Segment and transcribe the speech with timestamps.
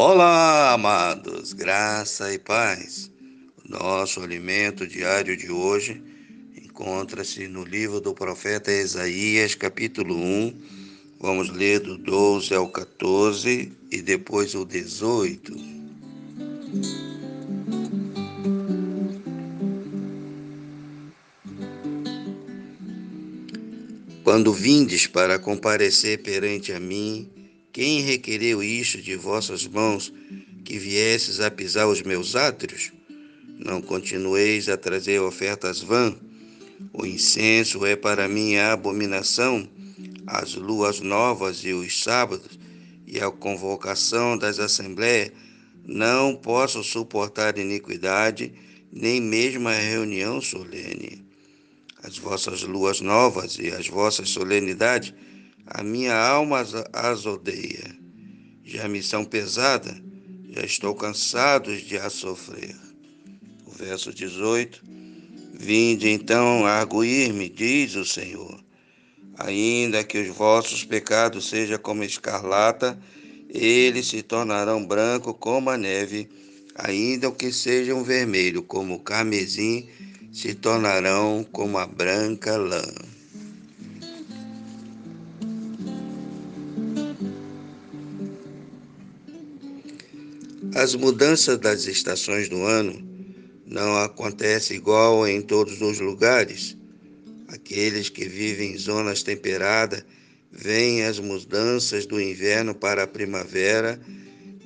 [0.00, 3.10] Amados, graça e paz.
[3.64, 6.00] O nosso alimento diário de hoje
[6.56, 10.54] encontra-se no livro do profeta Isaías, capítulo 1.
[11.18, 15.56] Vamos ler do 12 ao 14 e depois o 18.
[24.22, 27.28] Quando vindes para comparecer perante a mim,
[27.78, 30.12] quem requereu isto de vossas mãos,
[30.64, 32.90] que viesses a pisar os meus átrios?
[33.56, 36.16] Não continueis a trazer ofertas vãs.
[36.92, 39.68] O incenso é para mim a abominação,
[40.26, 42.58] as luas novas e os sábados,
[43.06, 45.30] e a convocação das assembleias.
[45.84, 48.52] Não posso suportar iniquidade,
[48.92, 51.24] nem mesmo a reunião solene
[52.02, 55.12] as vossas luas novas e as vossas solenidades,
[55.70, 57.96] a minha alma as odeia.
[58.64, 59.96] Já me são pesadas,
[60.50, 62.74] já estou cansado de a sofrer.
[63.66, 64.82] O verso 18:
[65.54, 68.58] Vinde então arguir-me, diz o Senhor.
[69.38, 72.98] Ainda que os vossos pecados sejam como escarlata,
[73.48, 76.28] eles se tornarão branco como a neve,
[76.74, 79.88] ainda que sejam vermelho como o carmesim
[80.32, 82.82] se tornarão como a branca lã.
[90.78, 93.02] As mudanças das estações do ano
[93.66, 96.76] não acontecem igual em todos os lugares.
[97.48, 100.04] Aqueles que vivem em zonas temperadas
[100.52, 104.00] veem as mudanças do inverno para a primavera,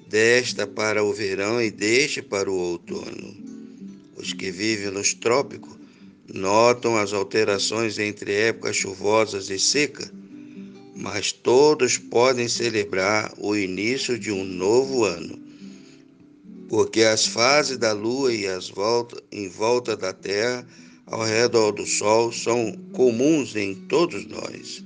[0.06, 3.34] desta para o verão e deste para o outono.
[4.14, 5.78] Os que vivem nos trópicos
[6.28, 10.12] notam as alterações entre épocas chuvosas e seca,
[10.94, 15.40] mas todos podem celebrar o início de um novo ano,
[16.72, 20.66] porque as fases da lua e as voltas em volta da terra
[21.04, 24.82] ao redor do sol são comuns em todos nós.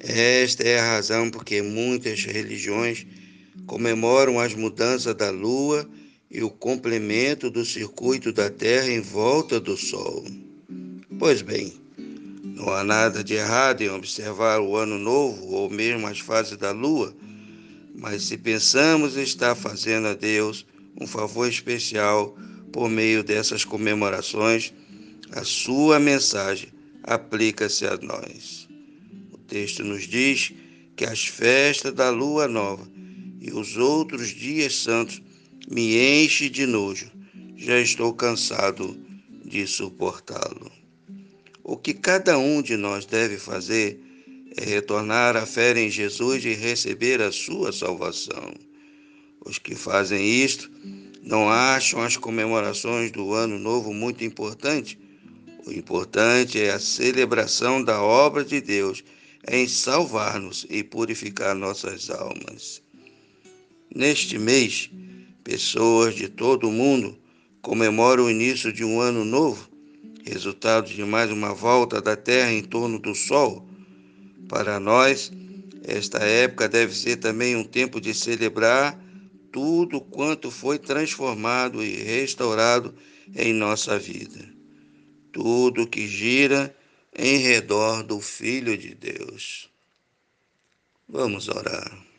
[0.00, 3.06] Esta é a razão porque muitas religiões
[3.66, 5.88] comemoram as mudanças da lua
[6.30, 10.26] e o complemento do circuito da Terra em volta do Sol.
[11.18, 11.72] Pois bem,
[12.44, 16.70] não há nada de errado em observar o ano novo ou mesmo as fases da
[16.70, 17.16] Lua,
[17.98, 20.66] mas se pensamos estar fazendo a Deus
[21.00, 22.36] um favor especial
[22.72, 24.72] por meio dessas comemorações,
[25.32, 26.68] a sua mensagem
[27.02, 28.68] aplica-se a nós.
[29.32, 30.52] O texto nos diz
[30.94, 32.86] que as festas da lua nova
[33.40, 35.22] e os outros dias santos
[35.70, 37.10] me enche de nojo,
[37.56, 38.98] já estou cansado
[39.44, 40.70] de suportá-lo.
[41.62, 44.00] O que cada um de nós deve fazer
[44.64, 48.54] retornar à fé em Jesus e receber a sua salvação.
[49.44, 50.70] Os que fazem isto
[51.22, 54.98] não acham as comemorações do Ano Novo muito importante.
[55.66, 59.02] O importante é a celebração da obra de Deus
[59.50, 62.82] em salvar-nos e purificar nossas almas.
[63.94, 64.90] Neste mês,
[65.46, 67.16] Pessoas de todo o mundo
[67.62, 69.70] comemoram o início de um ano novo,
[70.24, 73.64] resultado de mais uma volta da Terra em torno do Sol.
[74.48, 75.32] Para nós,
[75.84, 78.98] esta época deve ser também um tempo de celebrar
[79.52, 82.94] tudo quanto foi transformado e restaurado
[83.34, 84.48] em nossa vida.
[85.32, 86.74] Tudo que gira
[87.16, 89.70] em redor do Filho de Deus.
[91.08, 92.15] Vamos orar.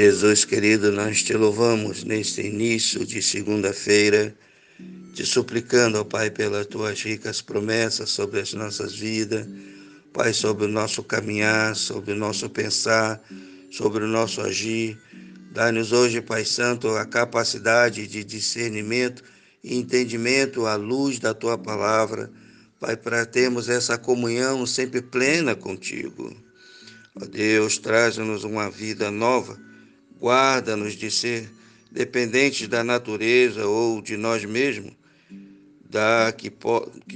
[0.00, 4.32] Jesus querido, nós te louvamos neste início de segunda-feira,
[5.12, 9.44] te suplicando, ó Pai, pelas tuas ricas promessas sobre as nossas vidas,
[10.12, 13.20] Pai, sobre o nosso caminhar, sobre o nosso pensar,
[13.72, 14.96] sobre o nosso agir.
[15.50, 19.24] Dá-nos hoje, Pai Santo, a capacidade de discernimento
[19.64, 22.30] e entendimento à luz da tua palavra,
[22.78, 26.32] Pai, para termos essa comunhão sempre plena contigo.
[27.20, 29.66] Ó Deus, traz-nos uma vida nova
[30.20, 31.48] Guarda-nos de ser
[31.90, 34.92] dependentes da natureza ou de nós mesmos.
[35.88, 36.52] Dá que,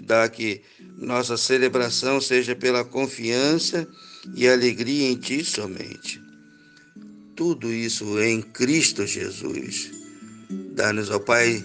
[0.02, 0.62] dá que
[0.96, 3.86] nossa celebração seja pela confiança
[4.34, 6.22] e alegria em Ti somente.
[7.34, 9.90] Tudo isso em Cristo Jesus.
[10.74, 11.62] Dá-nos, ó Pai,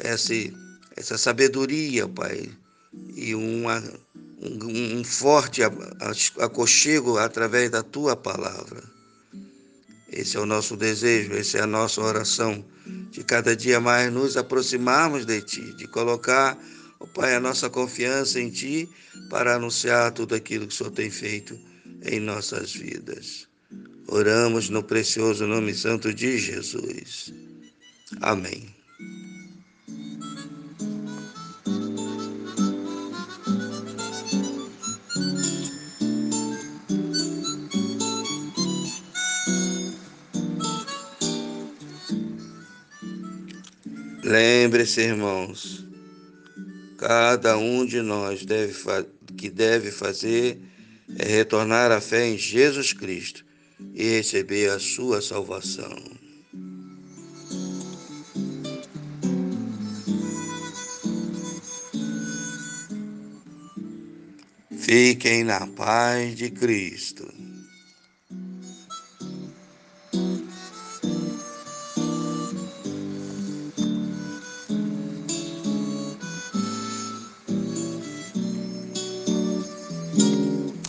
[0.00, 0.34] essa,
[0.96, 2.50] essa sabedoria, Pai,
[3.14, 3.82] e uma,
[4.42, 5.62] um, um forte
[6.38, 8.99] aconchego através da Tua palavra
[10.12, 12.64] Esse é o nosso desejo, essa é a nossa oração,
[13.10, 16.58] de cada dia mais nos aproximarmos de Ti, de colocar,
[16.98, 18.88] oh Pai, a nossa confiança em Ti
[19.28, 21.58] para anunciar tudo aquilo que o Senhor tem feito
[22.02, 23.48] em nossas vidas.
[24.08, 27.32] Oramos no precioso nome santo de Jesus.
[28.20, 28.79] Amém.
[44.30, 45.84] Lembre-se, irmãos,
[46.96, 48.72] cada um de nós deve
[49.36, 50.56] que deve fazer
[51.18, 53.44] é retornar à fé em Jesus Cristo
[53.92, 55.96] e receber a sua salvação.
[64.78, 67.49] Fiquem na paz de Cristo.